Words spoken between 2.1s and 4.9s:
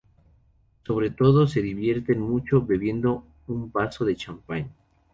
mucho bebiendo un vaso de champán.